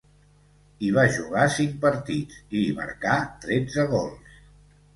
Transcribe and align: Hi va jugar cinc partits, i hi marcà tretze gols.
Hi 0.85 0.89
va 0.95 1.03
jugar 1.17 1.43
cinc 1.57 1.75
partits, 1.85 2.41
i 2.57 2.63
hi 2.65 2.73
marcà 2.81 3.21
tretze 3.47 3.89
gols. 3.95 4.37